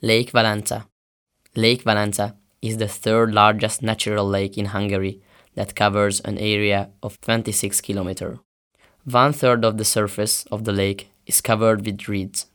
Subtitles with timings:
[0.00, 0.84] Lake Velence.
[1.56, 5.20] Lake Velence is the third largest natural lake in Hungary
[5.56, 8.38] that covers an area of 26 km.
[9.04, 12.46] One third of the surface of the lake is covered with reeds.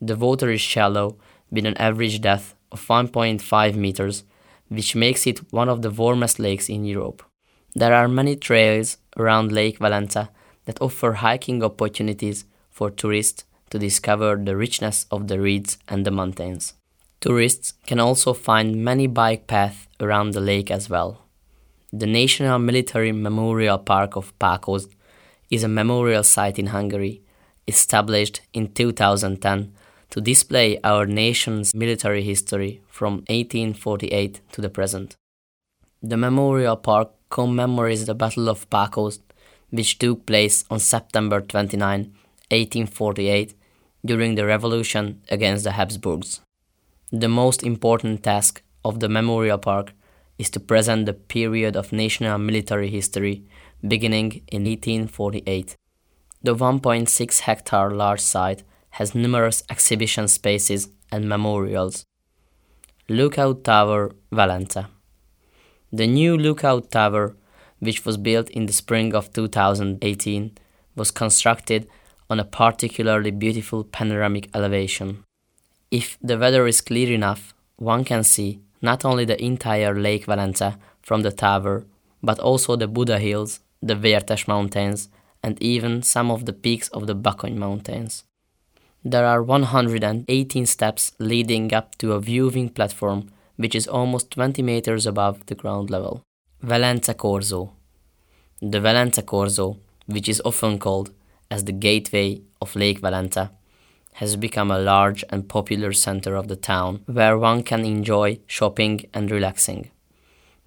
[0.00, 1.18] The water is shallow
[1.50, 4.22] with an average depth of 1.5 meters,
[4.68, 7.24] which makes it one of the warmest lakes in Europe.
[7.74, 10.28] There are many trails around Lake Velence
[10.66, 16.10] that offer hiking opportunities for tourists to discover the richness of the reeds and the
[16.10, 16.74] mountains.
[17.20, 21.26] Tourists can also find many bike paths around the lake as well.
[21.92, 24.90] The National Military Memorial Park of Pákozd
[25.50, 27.20] is a memorial site in Hungary,
[27.66, 29.72] established in 2010
[30.10, 35.16] to display our nation's military history from 1848 to the present.
[36.02, 39.20] The memorial park commemorates the Battle of Pákozd,
[39.70, 42.00] which took place on September 29,
[42.50, 43.54] 1848,
[44.04, 46.40] during the revolution against the Habsburgs.
[47.12, 49.92] The most important task of the memorial park
[50.38, 53.44] is to present the period of national military history
[53.86, 55.76] beginning in 1848.
[56.42, 62.06] The 1.6 hectare large site has numerous exhibition spaces and memorials.
[63.08, 64.86] Lookout Tower, Velence.
[65.92, 67.36] The new Lookout Tower,
[67.80, 70.56] which was built in the spring of 2018,
[70.94, 71.88] was constructed
[72.30, 75.24] on a particularly beautiful panoramic elevation.
[75.90, 80.78] If the weather is clear enough, one can see not only the entire Lake Velence
[81.02, 81.84] from the tower,
[82.22, 85.08] but also the Buda Hills, the Vértes Mountains,
[85.42, 88.24] and even some of the peaks of the Bakony Mountains.
[89.04, 95.06] There are 118 steps leading up to a viewing platform which is almost 20 meters
[95.06, 96.22] above the ground level.
[96.62, 97.70] Velence Korzó.
[98.60, 101.10] The Velence Korzó, which is often called
[101.50, 103.50] as the gateway of Lake Velence,
[104.14, 109.06] has become a large and popular center of the town where one can enjoy shopping
[109.14, 109.90] and relaxing.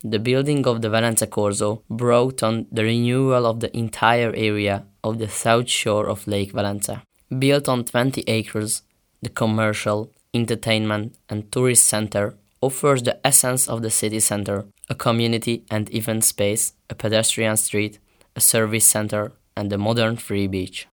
[0.03, 5.17] The building of the Velence Korzó brought on the renewal of the entire area of
[5.17, 7.01] the south shore of Lake Velence.
[7.39, 8.81] Built on 20 acres,
[9.21, 15.65] the commercial, entertainment, and tourist center offers the essence of the city center a community
[15.71, 17.99] and event space, a pedestrian street,
[18.35, 20.87] a service center, and the modern free beach.